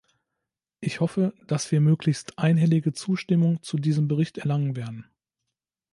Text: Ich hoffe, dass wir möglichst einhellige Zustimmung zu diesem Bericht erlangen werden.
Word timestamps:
Ich 0.79 0.99
hoffe, 0.99 1.31
dass 1.45 1.71
wir 1.71 1.79
möglichst 1.79 2.39
einhellige 2.39 2.91
Zustimmung 2.91 3.61
zu 3.61 3.77
diesem 3.77 4.07
Bericht 4.07 4.39
erlangen 4.39 4.75
werden. 4.75 5.05